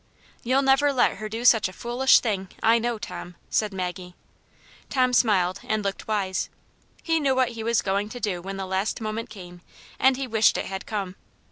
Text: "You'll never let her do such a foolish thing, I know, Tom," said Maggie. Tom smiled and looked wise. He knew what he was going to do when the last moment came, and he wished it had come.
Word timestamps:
"You'll 0.43 0.63
never 0.63 0.91
let 0.91 1.17
her 1.17 1.29
do 1.29 1.45
such 1.45 1.67
a 1.69 1.73
foolish 1.73 2.21
thing, 2.21 2.49
I 2.63 2.79
know, 2.79 2.97
Tom," 2.97 3.35
said 3.51 3.71
Maggie. 3.71 4.15
Tom 4.89 5.13
smiled 5.13 5.59
and 5.63 5.83
looked 5.83 6.07
wise. 6.07 6.49
He 7.03 7.19
knew 7.19 7.35
what 7.35 7.49
he 7.49 7.63
was 7.63 7.83
going 7.83 8.09
to 8.09 8.19
do 8.19 8.41
when 8.41 8.57
the 8.57 8.65
last 8.65 8.99
moment 8.99 9.29
came, 9.29 9.61
and 9.99 10.17
he 10.17 10.25
wished 10.25 10.57
it 10.57 10.65
had 10.65 10.87
come. 10.87 11.17